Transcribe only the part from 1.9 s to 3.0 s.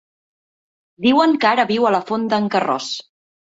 la Font d'en Carròs.